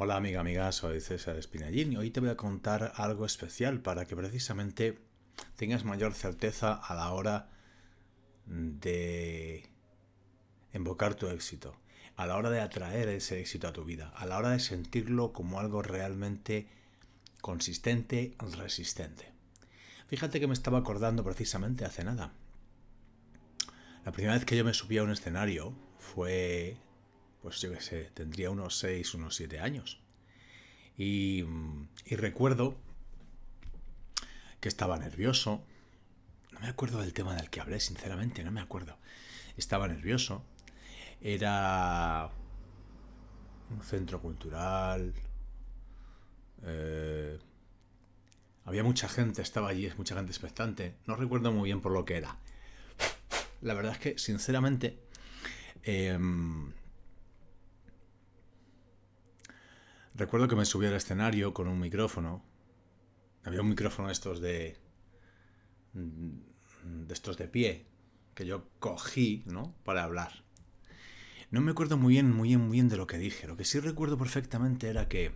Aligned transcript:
Hola 0.00 0.14
amiga, 0.14 0.38
amiga, 0.38 0.70
soy 0.70 1.00
César 1.00 1.36
Espinallín 1.38 1.92
y 1.92 1.96
hoy 1.96 2.12
te 2.12 2.20
voy 2.20 2.28
a 2.28 2.36
contar 2.36 2.92
algo 2.94 3.26
especial 3.26 3.80
para 3.80 4.04
que 4.04 4.14
precisamente 4.14 4.96
tengas 5.56 5.84
mayor 5.84 6.14
certeza 6.14 6.72
a 6.72 6.94
la 6.94 7.10
hora 7.10 7.48
de 8.46 9.68
invocar 10.72 11.16
tu 11.16 11.26
éxito, 11.26 11.74
a 12.14 12.28
la 12.28 12.36
hora 12.36 12.50
de 12.50 12.60
atraer 12.60 13.08
ese 13.08 13.40
éxito 13.40 13.66
a 13.66 13.72
tu 13.72 13.84
vida, 13.84 14.12
a 14.14 14.24
la 14.24 14.38
hora 14.38 14.50
de 14.50 14.60
sentirlo 14.60 15.32
como 15.32 15.58
algo 15.58 15.82
realmente 15.82 16.68
consistente, 17.40 18.36
resistente. 18.56 19.32
Fíjate 20.06 20.38
que 20.38 20.46
me 20.46 20.54
estaba 20.54 20.78
acordando 20.78 21.24
precisamente 21.24 21.84
hace 21.84 22.04
nada. 22.04 22.34
La 24.04 24.12
primera 24.12 24.34
vez 24.34 24.44
que 24.44 24.56
yo 24.56 24.64
me 24.64 24.74
subí 24.74 24.98
a 24.98 25.02
un 25.02 25.10
escenario 25.10 25.74
fue 25.98 26.76
pues 27.42 27.60
yo 27.60 27.72
qué 27.72 27.80
sé, 27.80 28.10
tendría 28.14 28.50
unos 28.50 28.78
6, 28.78 29.14
unos 29.14 29.36
7 29.36 29.60
años. 29.60 30.00
Y, 30.96 31.44
y, 32.06 32.16
recuerdo 32.16 32.76
que 34.60 34.68
estaba 34.68 34.98
nervioso. 34.98 35.62
No 36.52 36.60
me 36.60 36.68
acuerdo 36.68 37.00
del 37.00 37.12
tema 37.12 37.36
del 37.36 37.50
que 37.50 37.60
hablé, 37.60 37.78
sinceramente, 37.78 38.42
no 38.42 38.50
me 38.50 38.60
acuerdo. 38.60 38.96
Estaba 39.56 39.86
nervioso. 39.86 40.44
Era 41.20 42.30
un 43.70 43.82
centro 43.82 44.20
cultural. 44.20 45.14
Eh, 46.64 47.38
había 48.64 48.82
mucha 48.82 49.08
gente, 49.08 49.42
estaba 49.42 49.68
allí, 49.68 49.86
es 49.86 49.98
mucha 49.98 50.14
gente 50.14 50.30
expectante. 50.30 50.94
No 51.06 51.16
recuerdo 51.16 51.52
muy 51.52 51.68
bien 51.68 51.80
por 51.80 51.92
lo 51.92 52.04
que 52.04 52.16
era. 52.16 52.36
La 53.62 53.74
verdad 53.74 53.92
es 53.92 53.98
que, 53.98 54.18
sinceramente, 54.18 54.98
eh, 55.84 56.18
Recuerdo 60.18 60.48
que 60.48 60.56
me 60.56 60.64
subí 60.64 60.84
al 60.86 60.94
escenario 60.94 61.54
con 61.54 61.68
un 61.68 61.78
micrófono. 61.78 62.42
Había 63.44 63.60
un 63.60 63.68
micrófono 63.68 64.10
estos 64.10 64.40
de. 64.40 64.76
de 65.92 67.14
estos 67.14 67.38
de 67.38 67.46
pie. 67.46 67.86
que 68.34 68.44
yo 68.44 68.66
cogí, 68.80 69.44
¿no? 69.46 69.76
Para 69.84 70.02
hablar. 70.02 70.42
No 71.52 71.60
me 71.60 71.70
acuerdo 71.70 71.96
muy 71.96 72.14
bien, 72.14 72.34
muy 72.34 72.48
bien, 72.48 72.60
muy 72.62 72.72
bien 72.72 72.88
de 72.88 72.96
lo 72.96 73.06
que 73.06 73.16
dije. 73.16 73.46
Lo 73.46 73.56
que 73.56 73.64
sí 73.64 73.78
recuerdo 73.78 74.18
perfectamente 74.18 74.88
era 74.88 75.06
que. 75.06 75.30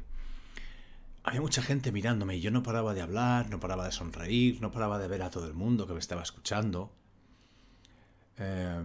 Había 1.22 1.41
mucha 1.41 1.62
gente 1.62 1.92
mirándome 1.92 2.36
y 2.36 2.41
yo 2.41 2.50
no 2.50 2.64
paraba 2.64 2.92
de 2.92 3.03
hablar, 3.03 3.50
no 3.50 3.60
paraba 3.60 3.84
de 3.86 3.92
sonreír, 3.92 4.60
no 4.60 4.72
paraba 4.72 4.98
de 4.98 5.06
ver 5.06 5.22
a 5.22 5.30
todo 5.30 5.47
el 5.47 5.55
mundo 5.55 5.86
que 5.86 5.92
me 5.92 6.00
estaba 6.00 6.25
escuchando. 6.25 6.92
Eh, 8.36 8.83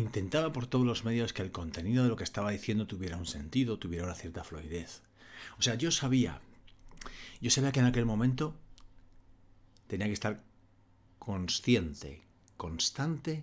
intentaba 0.00 0.52
por 0.52 0.66
todos 0.66 0.84
los 0.84 1.04
medios 1.06 1.32
que 1.32 1.40
el 1.40 1.50
contenido 1.50 2.02
de 2.02 2.10
lo 2.10 2.16
que 2.16 2.24
estaba 2.24 2.50
diciendo 2.50 2.86
tuviera 2.86 3.16
un 3.16 3.24
sentido, 3.24 3.78
tuviera 3.78 4.04
una 4.04 4.14
cierta 4.14 4.44
fluidez. 4.44 5.00
O 5.58 5.62
sea, 5.62 5.74
yo 5.74 5.90
sabía, 5.90 6.42
yo 7.40 7.50
sabía 7.50 7.72
que 7.72 7.80
en 7.80 7.86
aquel 7.86 8.04
momento 8.04 8.54
tenía 9.86 10.06
que 10.06 10.12
estar 10.12 10.42
consciente, 11.18 12.22
constante 12.58 13.42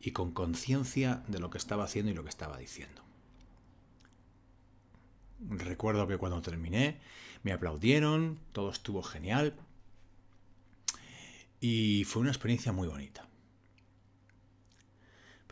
y 0.00 0.12
con 0.12 0.32
conciencia 0.32 1.24
de 1.28 1.38
lo 1.38 1.50
que 1.50 1.58
estaba 1.58 1.84
haciendo 1.84 2.10
y 2.10 2.14
lo 2.14 2.22
que 2.22 2.30
estaba 2.30 2.56
diciendo. 2.56 3.02
Recuerdo 5.46 6.06
que 6.06 6.16
cuando 6.16 6.40
terminé 6.40 7.00
me 7.42 7.52
aplaudieron, 7.52 8.38
todo 8.52 8.70
estuvo 8.70 9.02
genial 9.02 9.54
y 11.60 12.04
fue 12.04 12.22
una 12.22 12.30
experiencia 12.30 12.72
muy 12.72 12.88
bonita. 12.88 13.28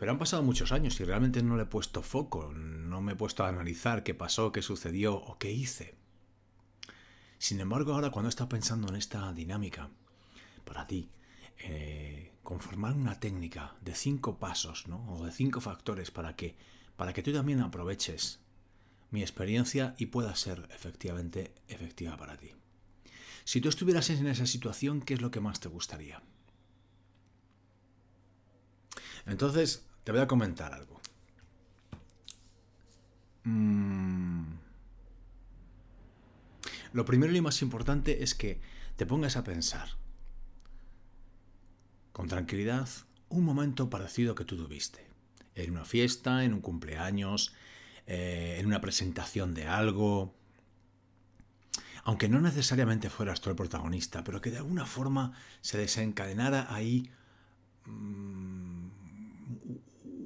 Pero 0.01 0.13
han 0.13 0.17
pasado 0.17 0.41
muchos 0.41 0.71
años 0.71 0.99
y 0.99 1.03
realmente 1.03 1.43
no 1.43 1.55
le 1.55 1.61
he 1.61 1.67
puesto 1.67 2.01
foco, 2.01 2.51
no 2.55 3.01
me 3.01 3.11
he 3.11 3.15
puesto 3.15 3.43
a 3.43 3.49
analizar 3.49 4.01
qué 4.01 4.15
pasó, 4.15 4.51
qué 4.51 4.63
sucedió 4.63 5.13
o 5.13 5.37
qué 5.37 5.51
hice. 5.51 5.93
Sin 7.37 7.59
embargo, 7.59 7.93
ahora 7.93 8.09
cuando 8.09 8.27
he 8.27 8.31
estado 8.31 8.49
pensando 8.49 8.87
en 8.87 8.95
esta 8.95 9.31
dinámica, 9.31 9.91
para 10.65 10.87
ti, 10.87 11.11
eh, 11.59 12.33
conformar 12.41 12.95
una 12.95 13.19
técnica 13.19 13.75
de 13.81 13.93
cinco 13.93 14.39
pasos, 14.39 14.87
¿no? 14.87 15.07
O 15.07 15.23
de 15.23 15.31
cinco 15.31 15.61
factores 15.61 16.09
para 16.09 16.35
que, 16.35 16.55
para 16.95 17.13
que 17.13 17.21
tú 17.21 17.31
también 17.31 17.59
aproveches 17.59 18.39
mi 19.11 19.21
experiencia 19.21 19.93
y 19.99 20.07
pueda 20.07 20.35
ser 20.35 20.67
efectivamente 20.73 21.53
efectiva 21.67 22.17
para 22.17 22.37
ti. 22.37 22.49
Si 23.43 23.61
tú 23.61 23.69
estuvieras 23.69 24.09
en 24.09 24.25
esa 24.25 24.47
situación, 24.47 25.03
¿qué 25.03 25.13
es 25.13 25.21
lo 25.21 25.29
que 25.29 25.41
más 25.41 25.59
te 25.59 25.69
gustaría? 25.69 26.23
Entonces, 29.27 29.85
te 30.03 30.11
voy 30.11 30.21
a 30.21 30.27
comentar 30.27 30.73
algo. 30.73 30.99
Mm. 33.43 34.61
Lo 36.93 37.05
primero 37.05 37.35
y 37.35 37.41
más 37.41 37.61
importante 37.61 38.23
es 38.23 38.35
que 38.35 38.59
te 38.97 39.05
pongas 39.05 39.37
a 39.37 39.43
pensar 39.43 39.89
con 42.11 42.27
tranquilidad 42.27 42.89
un 43.29 43.45
momento 43.45 43.89
parecido 43.89 44.35
que 44.35 44.45
tú 44.45 44.57
tuviste. 44.57 45.07
En 45.55 45.71
una 45.71 45.85
fiesta, 45.85 46.43
en 46.43 46.53
un 46.53 46.61
cumpleaños, 46.61 47.53
eh, 48.07 48.57
en 48.59 48.65
una 48.65 48.81
presentación 48.81 49.53
de 49.53 49.67
algo. 49.67 50.35
Aunque 52.03 52.27
no 52.27 52.41
necesariamente 52.41 53.09
fueras 53.09 53.41
tú 53.41 53.49
el 53.49 53.55
protagonista, 53.55 54.23
pero 54.23 54.41
que 54.41 54.51
de 54.51 54.57
alguna 54.57 54.85
forma 54.85 55.33
se 55.61 55.77
desencadenara 55.77 56.73
ahí 56.73 57.09
mm, 57.85 58.70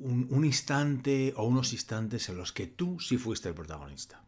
un, 0.05 0.45
instante 0.45 1.33
o 1.35 1.43
unos 1.43 1.73
instantes 1.73 2.29
en 2.29 2.37
los 2.37 2.51
que 2.51 2.67
tú 2.67 2.99
sí 2.99 3.17
fuiste 3.17 3.49
el 3.49 3.55
protagonista. 3.55 4.23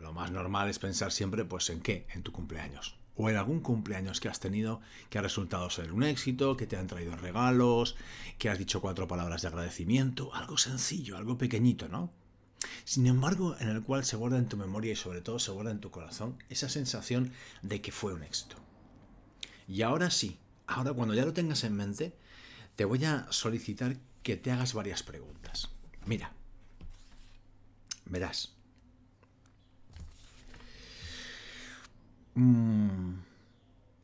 Lo 0.00 0.12
más 0.12 0.30
normal 0.30 0.68
es 0.68 0.78
pensar 0.78 1.12
siempre, 1.12 1.44
pues, 1.44 1.70
¿en 1.70 1.80
qué? 1.80 2.06
En 2.14 2.22
tu 2.22 2.32
cumpleaños. 2.32 2.96
O 3.16 3.30
en 3.30 3.36
algún 3.36 3.60
cumpleaños 3.60 4.20
que 4.20 4.28
has 4.28 4.40
tenido 4.40 4.80
que 5.08 5.18
ha 5.18 5.22
resultado 5.22 5.70
ser 5.70 5.92
un 5.92 6.02
éxito, 6.02 6.56
que 6.56 6.66
te 6.66 6.76
han 6.76 6.86
traído 6.86 7.16
regalos, 7.16 7.96
que 8.38 8.48
has 8.48 8.58
dicho 8.58 8.80
cuatro 8.80 9.06
palabras 9.06 9.42
de 9.42 9.48
agradecimiento, 9.48 10.34
algo 10.34 10.58
sencillo, 10.58 11.16
algo 11.16 11.38
pequeñito, 11.38 11.88
¿no? 11.88 12.10
Sin 12.84 13.06
embargo, 13.06 13.56
en 13.60 13.68
el 13.68 13.82
cual 13.82 14.04
se 14.04 14.16
guarda 14.16 14.38
en 14.38 14.48
tu 14.48 14.56
memoria 14.56 14.92
y 14.92 14.96
sobre 14.96 15.20
todo 15.20 15.38
se 15.38 15.52
guarda 15.52 15.70
en 15.70 15.80
tu 15.80 15.90
corazón 15.90 16.36
esa 16.48 16.68
sensación 16.68 17.32
de 17.62 17.80
que 17.80 17.92
fue 17.92 18.14
un 18.14 18.22
éxito. 18.22 18.56
Y 19.68 19.82
ahora 19.82 20.10
sí, 20.10 20.38
ahora 20.66 20.92
cuando 20.92 21.14
ya 21.14 21.24
lo 21.24 21.32
tengas 21.32 21.64
en 21.64 21.76
mente, 21.76 22.16
te 22.76 22.84
voy 22.84 23.04
a 23.04 23.26
solicitar 23.30 23.96
que 24.22 24.36
te 24.36 24.50
hagas 24.50 24.74
varias 24.74 25.02
preguntas. 25.02 25.70
Mira, 26.06 26.32
verás. 28.06 28.54
Mm, 32.34 33.14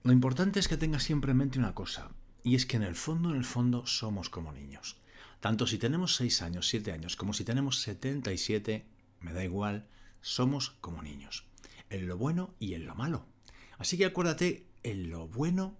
lo 0.04 0.12
importante 0.12 0.60
es 0.60 0.68
que 0.68 0.76
tengas 0.76 1.02
siempre 1.02 1.32
en 1.32 1.38
mente 1.38 1.58
una 1.58 1.74
cosa, 1.74 2.10
y 2.44 2.54
es 2.54 2.64
que 2.64 2.76
en 2.76 2.84
el 2.84 2.94
fondo, 2.94 3.30
en 3.30 3.36
el 3.36 3.44
fondo, 3.44 3.86
somos 3.86 4.30
como 4.30 4.52
niños. 4.52 4.96
Tanto 5.40 5.66
si 5.66 5.78
tenemos 5.78 6.16
6 6.16 6.42
años, 6.42 6.68
7 6.68 6.92
años, 6.92 7.16
como 7.16 7.32
si 7.32 7.44
tenemos 7.44 7.80
77, 7.80 8.86
me 9.20 9.32
da 9.32 9.42
igual, 9.42 9.88
somos 10.20 10.70
como 10.80 11.02
niños. 11.02 11.46
En 11.88 12.06
lo 12.06 12.16
bueno 12.16 12.54
y 12.60 12.74
en 12.74 12.86
lo 12.86 12.94
malo. 12.94 13.26
Así 13.78 13.96
que 13.96 14.04
acuérdate 14.04 14.66
en 14.82 15.10
lo 15.10 15.26
bueno 15.26 15.76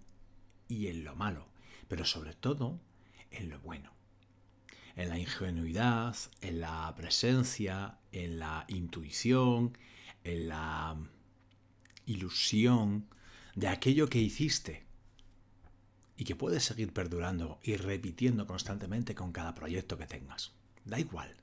y 0.67 0.87
en 0.87 1.03
lo 1.03 1.15
malo 1.15 1.50
pero 1.87 2.05
sobre 2.05 2.33
todo 2.33 2.79
en 3.31 3.49
lo 3.49 3.59
bueno, 3.59 3.93
en 4.95 5.09
la 5.09 5.17
ingenuidad, 5.17 6.15
en 6.41 6.61
la 6.61 6.93
presencia, 6.95 7.97
en 8.11 8.39
la 8.39 8.65
intuición, 8.67 9.77
en 10.23 10.49
la 10.49 10.97
ilusión 12.05 13.07
de 13.55 13.67
aquello 13.67 14.07
que 14.09 14.19
hiciste 14.19 14.85
y 16.17 16.23
que 16.23 16.35
puedes 16.35 16.63
seguir 16.63 16.93
perdurando 16.93 17.59
y 17.63 17.75
repitiendo 17.77 18.45
constantemente 18.45 19.15
con 19.15 19.31
cada 19.31 19.55
proyecto 19.55 19.97
que 19.97 20.05
tengas. 20.05 20.51
Da 20.85 20.99
igual, 20.99 21.35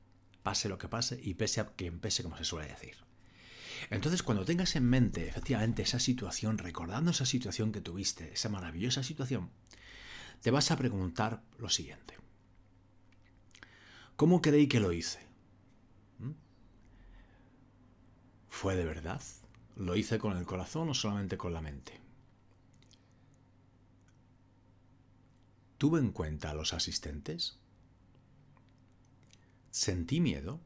pase 0.42 0.68
lo 0.68 0.78
que 0.78 0.88
pase 0.88 1.18
y 1.22 1.34
pese 1.34 1.60
a 1.60 1.66
que 1.74 1.90
pese 1.90 2.22
como 2.22 2.36
se 2.36 2.44
suele 2.44 2.68
decir. 2.68 2.96
Entonces, 3.90 4.22
cuando 4.22 4.44
tengas 4.44 4.76
en 4.76 4.84
mente 4.84 5.28
efectivamente 5.28 5.82
esa 5.82 6.00
situación, 6.00 6.58
recordando 6.58 7.10
esa 7.10 7.26
situación 7.26 7.72
que 7.72 7.80
tuviste, 7.80 8.32
esa 8.32 8.48
maravillosa 8.48 9.02
situación, 9.02 9.50
te 10.42 10.50
vas 10.50 10.70
a 10.70 10.76
preguntar 10.76 11.42
lo 11.58 11.68
siguiente. 11.68 12.16
¿Cómo 14.16 14.42
creí 14.42 14.66
que 14.66 14.80
lo 14.80 14.92
hice? 14.92 15.20
¿Mm? 16.18 16.32
¿Fue 18.48 18.76
de 18.76 18.84
verdad? 18.84 19.22
¿Lo 19.76 19.94
hice 19.94 20.18
con 20.18 20.36
el 20.36 20.44
corazón 20.44 20.88
o 20.88 20.94
solamente 20.94 21.36
con 21.36 21.52
la 21.52 21.60
mente? 21.60 22.00
¿Tuve 25.78 26.00
en 26.00 26.10
cuenta 26.10 26.50
a 26.50 26.54
los 26.54 26.74
asistentes? 26.74 27.60
¿Sentí 29.70 30.20
miedo? 30.20 30.60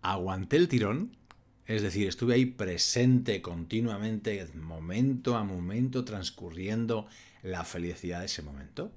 ¿Aguanté 0.00 0.56
el 0.56 0.68
tirón? 0.68 1.16
Es 1.72 1.80
decir, 1.80 2.06
estuve 2.06 2.34
ahí 2.34 2.44
presente 2.44 3.40
continuamente, 3.40 4.46
momento 4.52 5.36
a 5.36 5.42
momento, 5.42 6.04
transcurriendo 6.04 7.06
la 7.42 7.64
felicidad 7.64 8.20
de 8.20 8.26
ese 8.26 8.42
momento? 8.42 8.92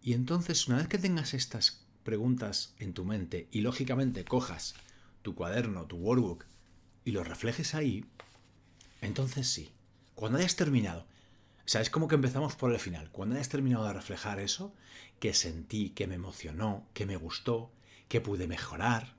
Y 0.00 0.12
entonces, 0.12 0.68
una 0.68 0.76
vez 0.76 0.86
que 0.86 0.98
tengas 0.98 1.34
estas 1.34 1.84
preguntas 2.04 2.72
en 2.78 2.94
tu 2.94 3.04
mente 3.04 3.48
y 3.50 3.62
lógicamente 3.62 4.24
cojas 4.24 4.74
tu 5.22 5.34
cuaderno, 5.34 5.86
tu 5.86 5.96
workbook 5.96 6.44
y 7.04 7.10
lo 7.10 7.24
reflejes 7.24 7.74
ahí, 7.74 8.04
entonces 9.00 9.48
sí, 9.48 9.72
cuando 10.14 10.38
hayas 10.38 10.54
terminado, 10.54 11.00
o 11.00 11.68
sea, 11.68 11.80
es 11.80 11.90
como 11.90 12.06
que 12.06 12.14
empezamos 12.14 12.54
por 12.54 12.72
el 12.72 12.78
final, 12.78 13.10
cuando 13.10 13.34
hayas 13.34 13.48
terminado 13.48 13.86
de 13.86 13.92
reflejar 13.92 14.38
eso, 14.38 14.72
que 15.18 15.34
sentí, 15.34 15.90
que 15.90 16.06
me 16.06 16.14
emocionó, 16.14 16.86
que 16.94 17.06
me 17.06 17.16
gustó, 17.16 17.72
que 18.08 18.20
pude 18.20 18.46
mejorar, 18.46 19.14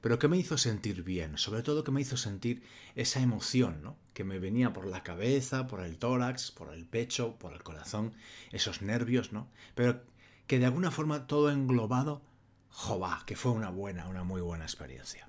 pero 0.00 0.18
que 0.18 0.28
me 0.28 0.38
hizo 0.38 0.58
sentir 0.58 1.02
bien, 1.02 1.38
sobre 1.38 1.62
todo 1.62 1.84
que 1.84 1.90
me 1.90 2.00
hizo 2.00 2.16
sentir 2.16 2.62
esa 2.94 3.20
emoción, 3.20 3.82
¿no? 3.82 3.96
Que 4.14 4.24
me 4.24 4.38
venía 4.38 4.72
por 4.72 4.86
la 4.86 5.02
cabeza, 5.02 5.66
por 5.66 5.80
el 5.80 5.98
tórax, 5.98 6.52
por 6.52 6.72
el 6.72 6.86
pecho, 6.86 7.36
por 7.38 7.52
el 7.52 7.62
corazón, 7.62 8.14
esos 8.52 8.80
nervios, 8.80 9.32
¿no? 9.32 9.48
Pero 9.74 10.02
que 10.46 10.58
de 10.58 10.66
alguna 10.66 10.90
forma 10.90 11.26
todo 11.26 11.50
englobado, 11.50 12.22
jova, 12.70 13.24
que 13.26 13.36
fue 13.36 13.52
una 13.52 13.70
buena, 13.70 14.08
una 14.08 14.24
muy 14.24 14.40
buena 14.40 14.64
experiencia. 14.64 15.28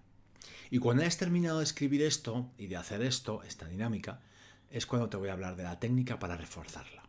Y 0.69 0.77
cuando 0.77 1.01
hayas 1.01 1.17
terminado 1.17 1.57
de 1.57 1.63
escribir 1.63 2.03
esto 2.03 2.51
y 2.57 2.67
de 2.67 2.77
hacer 2.77 3.01
esto, 3.01 3.41
esta 3.43 3.67
dinámica, 3.67 4.21
es 4.69 4.85
cuando 4.85 5.09
te 5.09 5.17
voy 5.17 5.29
a 5.29 5.33
hablar 5.33 5.55
de 5.55 5.63
la 5.63 5.79
técnica 5.79 6.19
para 6.19 6.37
reforzarla. 6.37 7.08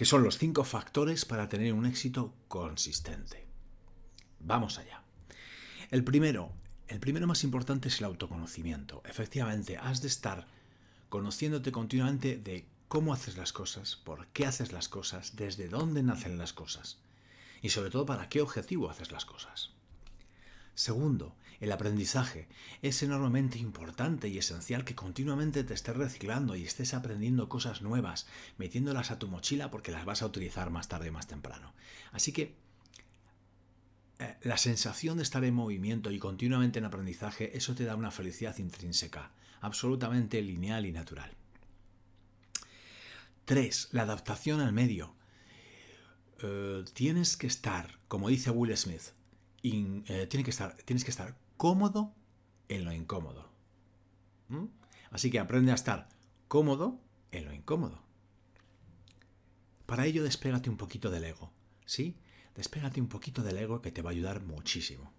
Que 0.00 0.06
son 0.06 0.24
los 0.24 0.38
cinco 0.38 0.64
factores 0.64 1.26
para 1.26 1.50
tener 1.50 1.74
un 1.74 1.84
éxito 1.84 2.32
consistente. 2.48 3.46
Vamos 4.38 4.78
allá. 4.78 5.02
El 5.90 6.04
primero, 6.04 6.54
el 6.88 7.00
primero 7.00 7.26
más 7.26 7.44
importante 7.44 7.88
es 7.88 7.98
el 7.98 8.06
autoconocimiento. 8.06 9.02
Efectivamente, 9.04 9.76
has 9.76 10.00
de 10.00 10.08
estar 10.08 10.46
conociéndote 11.10 11.70
continuamente 11.70 12.38
de 12.38 12.66
cómo 12.88 13.12
haces 13.12 13.36
las 13.36 13.52
cosas, 13.52 13.96
por 13.96 14.26
qué 14.28 14.46
haces 14.46 14.72
las 14.72 14.88
cosas, 14.88 15.36
desde 15.36 15.68
dónde 15.68 16.02
nacen 16.02 16.38
las 16.38 16.54
cosas 16.54 16.96
y 17.60 17.68
sobre 17.68 17.90
todo 17.90 18.06
para 18.06 18.30
qué 18.30 18.40
objetivo 18.40 18.88
haces 18.88 19.12
las 19.12 19.26
cosas. 19.26 19.68
Segundo, 20.74 21.36
el 21.60 21.72
aprendizaje. 21.72 22.48
Es 22.82 23.02
enormemente 23.02 23.58
importante 23.58 24.28
y 24.28 24.38
esencial 24.38 24.84
que 24.84 24.94
continuamente 24.94 25.62
te 25.62 25.74
estés 25.74 25.96
reciclando 25.96 26.56
y 26.56 26.64
estés 26.64 26.94
aprendiendo 26.94 27.48
cosas 27.48 27.82
nuevas, 27.82 28.26
metiéndolas 28.58 29.10
a 29.10 29.18
tu 29.18 29.28
mochila 29.28 29.70
porque 29.70 29.92
las 29.92 30.04
vas 30.04 30.22
a 30.22 30.26
utilizar 30.26 30.70
más 30.70 30.88
tarde 30.88 31.10
o 31.10 31.12
más 31.12 31.26
temprano. 31.26 31.74
Así 32.12 32.32
que 32.32 32.56
eh, 34.18 34.36
la 34.42 34.56
sensación 34.56 35.18
de 35.18 35.22
estar 35.22 35.44
en 35.44 35.54
movimiento 35.54 36.10
y 36.10 36.18
continuamente 36.18 36.78
en 36.78 36.86
aprendizaje, 36.86 37.56
eso 37.56 37.74
te 37.74 37.84
da 37.84 37.94
una 37.94 38.10
felicidad 38.10 38.56
intrínseca, 38.58 39.30
absolutamente 39.60 40.40
lineal 40.40 40.86
y 40.86 40.92
natural. 40.92 41.30
3. 43.44 43.88
La 43.92 44.02
adaptación 44.02 44.60
al 44.60 44.72
medio. 44.72 45.14
Eh, 46.42 46.84
tienes 46.94 47.36
que 47.36 47.46
estar, 47.46 47.98
como 48.08 48.28
dice 48.28 48.50
Will 48.50 48.74
Smith, 48.76 49.12
eh, 49.62 50.28
que 50.30 50.50
estar, 50.50 50.74
tienes 50.84 51.04
que 51.04 51.10
estar 51.10 51.36
cómodo 51.60 52.14
en 52.70 52.86
lo 52.86 52.92
incómodo. 52.94 53.50
¿Mm? 54.48 54.68
Así 55.10 55.30
que 55.30 55.38
aprende 55.38 55.72
a 55.72 55.74
estar 55.74 56.08
cómodo 56.48 56.98
en 57.32 57.44
lo 57.44 57.52
incómodo. 57.52 58.00
Para 59.84 60.06
ello 60.06 60.24
despégate 60.24 60.70
un 60.70 60.78
poquito 60.78 61.10
del 61.10 61.24
ego, 61.24 61.52
¿sí? 61.84 62.16
despégate 62.54 62.98
un 62.98 63.08
poquito 63.08 63.42
del 63.42 63.58
ego 63.58 63.82
que 63.82 63.92
te 63.92 64.00
va 64.00 64.08
a 64.08 64.12
ayudar 64.12 64.40
muchísimo. 64.40 65.12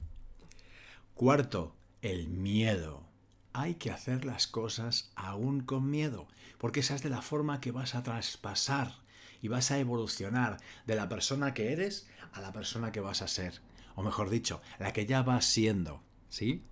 Cuarto, 1.14 1.76
el 2.02 2.28
miedo. 2.28 3.06
Hay 3.54 3.76
que 3.76 3.92
hacer 3.92 4.26
las 4.26 4.48
cosas 4.48 5.12
aún 5.16 5.62
con 5.62 5.92
miedo, 5.92 6.28
porque 6.58 6.80
esa 6.80 6.96
es 6.96 7.04
de 7.04 7.12
la 7.12 7.22
forma 7.22 7.62
que 7.62 7.72
vas 7.72 7.94
a 7.94 8.02
traspasar 8.02 8.96
y 9.44 9.48
vas 9.48 9.70
a 9.70 9.78
evolucionar 9.78 10.58
de 10.88 10.96
la 10.96 11.08
persona 11.08 11.54
que 11.54 11.72
eres 11.72 12.08
a 12.32 12.42
la 12.42 12.52
persona 12.52 12.92
que 12.92 13.00
vas 13.00 13.22
a 13.22 13.28
ser, 13.28 13.62
o 13.94 14.02
mejor 14.02 14.32
dicho, 14.32 14.60
la 14.80 14.92
que 14.92 15.06
ya 15.06 15.22
vas 15.22 15.46
siendo, 15.46 16.02
¿sí? 16.32 16.64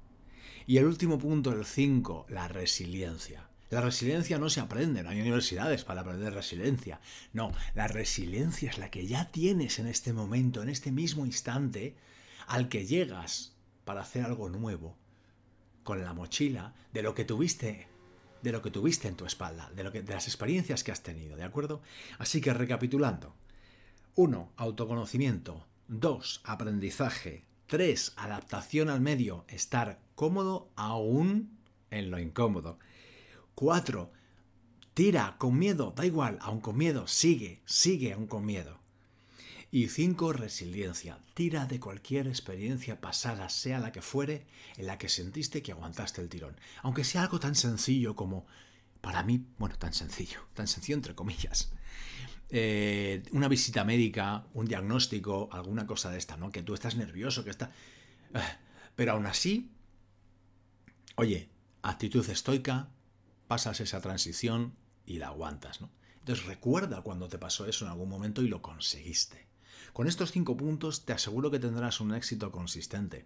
Y 0.66 0.78
el 0.78 0.86
último 0.86 1.20
punto, 1.20 1.52
el 1.52 1.66
5, 1.66 2.26
la 2.30 2.48
resiliencia. 2.48 3.48
La 3.70 3.82
resiliencia 3.82 4.40
no 4.40 4.50
se 4.50 4.62
aprende, 4.62 5.04
no 5.04 5.10
hay 5.10 5.22
universidades 5.22 5.84
para 5.84 6.02
aprender 6.02 6.34
resiliencia. 6.34 7.02
No, 7.34 7.52
la 7.76 7.88
resiliencia 7.88 8.72
es 8.72 8.80
la 8.80 8.90
que 8.90 9.06
ya 9.06 9.32
tienes 9.32 9.78
en 9.78 9.86
este 9.86 10.12
momento, 10.12 10.64
en 10.64 10.70
este 10.70 10.92
mismo 10.92 11.26
instante, 11.26 11.96
al 12.48 12.68
que 12.68 12.88
llegas 12.88 13.54
para 13.86 14.02
hacer 14.02 14.26
algo 14.26 14.50
nuevo, 14.50 14.98
con 15.84 16.04
la 16.04 16.14
mochila 16.14 16.74
de 16.94 17.04
lo 17.04 17.14
que 17.14 17.26
tuviste, 17.26 17.88
de 18.42 18.52
lo 18.52 18.64
que 18.64 18.72
tuviste 18.72 19.08
en 19.08 19.16
tu 19.16 19.26
espalda, 19.26 19.70
de, 19.76 19.84
lo 19.84 19.92
que, 19.92 20.02
de 20.02 20.14
las 20.14 20.28
experiencias 20.28 20.84
que 20.84 20.92
has 20.92 21.04
tenido, 21.04 21.36
¿de 21.36 21.44
acuerdo? 21.44 21.82
Así 22.18 22.42
que 22.42 22.54
recapitulando. 22.54 23.36
1. 24.16 24.54
Autoconocimiento. 24.56 25.68
2. 25.88 26.42
Aprendizaje. 26.44 27.49
3. 27.70 28.14
Adaptación 28.18 28.90
al 28.90 29.00
medio. 29.00 29.46
Estar 29.48 30.02
cómodo 30.16 30.72
aún 30.76 31.56
en 31.92 32.10
lo 32.10 32.18
incómodo. 32.18 32.80
4. 33.54 34.12
Tira 34.96 35.36
con 35.38 35.60
miedo, 35.60 35.94
da 35.96 36.04
igual, 36.04 36.40
aún 36.42 36.62
con 36.62 36.76
miedo, 36.76 37.08
sigue, 37.08 37.62
sigue 37.66 38.14
aún 38.14 38.26
con 38.26 38.44
miedo. 38.44 38.80
Y 39.70 39.90
5. 39.90 40.34
Resiliencia. 40.34 41.20
Tira 41.36 41.68
de 41.68 41.80
cualquier 41.80 42.28
experiencia 42.28 43.00
pasada, 43.00 43.50
sea 43.50 43.78
la 43.78 43.92
que 43.92 44.02
fuere, 44.02 44.48
en 44.78 44.88
la 44.88 44.98
que 44.98 45.08
sentiste 45.08 45.62
que 45.62 45.72
aguantaste 45.72 46.22
el 46.22 46.30
tirón. 46.30 46.60
Aunque 46.82 47.04
sea 47.04 47.22
algo 47.22 47.40
tan 47.40 47.54
sencillo 47.54 48.16
como, 48.16 48.48
para 49.00 49.22
mí, 49.22 49.46
bueno, 49.60 49.78
tan 49.78 49.94
sencillo, 49.94 50.40
tan 50.56 50.68
sencillo 50.68 50.96
entre 50.96 51.14
comillas. 51.14 51.72
Eh, 52.52 53.24
una 53.32 53.48
visita 53.48 53.84
médica, 53.84 54.48
un 54.54 54.66
diagnóstico, 54.66 55.50
alguna 55.52 55.86
cosa 55.86 56.10
de 56.10 56.18
esta, 56.18 56.36
¿no? 56.38 56.52
Que 56.52 56.64
tú 56.64 56.74
estás 56.74 56.96
nervioso, 56.96 57.44
que 57.44 57.52
está... 57.52 57.72
Eh, 58.34 58.40
pero 58.96 59.14
aún 59.14 59.28
así, 59.28 59.72
oye, 61.16 61.50
actitud 61.82 62.28
estoica, 62.30 62.90
pasas 63.48 63.80
esa 63.80 64.02
transición 64.02 64.76
y 65.06 65.20
la 65.20 65.28
aguantas, 65.28 65.82
¿no? 65.82 65.92
Entonces 66.20 66.46
recuerda 66.46 67.02
cuando 67.02 67.28
te 67.28 67.38
pasó 67.38 67.66
eso 67.66 67.86
en 67.86 67.92
algún 67.92 68.10
momento 68.10 68.42
y 68.42 68.48
lo 68.48 68.62
conseguiste. 68.62 69.48
Con 69.94 70.08
estos 70.08 70.32
cinco 70.32 70.56
puntos 70.58 71.06
te 71.06 71.14
aseguro 71.14 71.50
que 71.50 71.60
tendrás 71.60 72.02
un 72.02 72.14
éxito 72.14 72.52
consistente. 72.52 73.26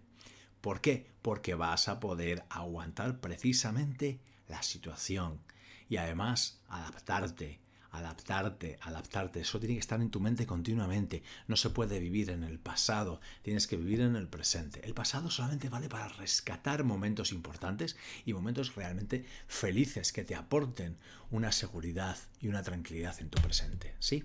¿Por 0.60 0.80
qué? 0.80 1.12
Porque 1.20 1.54
vas 1.54 1.88
a 1.88 2.00
poder 2.00 2.44
aguantar 2.48 3.20
precisamente 3.20 4.20
la 4.48 4.62
situación 4.62 5.40
y 5.88 5.98
además 5.98 6.62
adaptarte, 6.68 7.60
adaptarte, 7.94 8.78
adaptarte. 8.82 9.40
Eso 9.40 9.58
tiene 9.58 9.74
que 9.74 9.80
estar 9.80 10.00
en 10.00 10.10
tu 10.10 10.20
mente 10.20 10.46
continuamente. 10.46 11.22
No 11.46 11.56
se 11.56 11.70
puede 11.70 12.00
vivir 12.00 12.30
en 12.30 12.44
el 12.44 12.58
pasado, 12.58 13.20
tienes 13.42 13.66
que 13.66 13.76
vivir 13.76 14.00
en 14.00 14.16
el 14.16 14.28
presente. 14.28 14.80
El 14.84 14.94
pasado 14.94 15.30
solamente 15.30 15.68
vale 15.68 15.88
para 15.88 16.08
rescatar 16.08 16.84
momentos 16.84 17.32
importantes 17.32 17.96
y 18.24 18.32
momentos 18.32 18.74
realmente 18.74 19.24
felices 19.46 20.12
que 20.12 20.24
te 20.24 20.34
aporten 20.34 20.96
una 21.30 21.52
seguridad 21.52 22.16
y 22.40 22.48
una 22.48 22.62
tranquilidad 22.62 23.20
en 23.20 23.30
tu 23.30 23.40
presente. 23.40 23.94
¿Sí? 23.98 24.24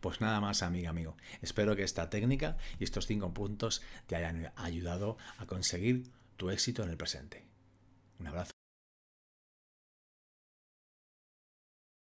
Pues 0.00 0.20
nada 0.20 0.40
más, 0.40 0.62
amiga, 0.62 0.90
amigo. 0.90 1.16
Espero 1.42 1.76
que 1.76 1.84
esta 1.84 2.10
técnica 2.10 2.56
y 2.78 2.84
estos 2.84 3.06
cinco 3.06 3.32
puntos 3.32 3.82
te 4.06 4.16
hayan 4.16 4.52
ayudado 4.56 5.16
a 5.38 5.46
conseguir 5.46 6.10
tu 6.36 6.50
éxito 6.50 6.82
en 6.82 6.90
el 6.90 6.96
presente. 6.96 7.46
Un 8.18 8.26
abrazo. 8.26 8.59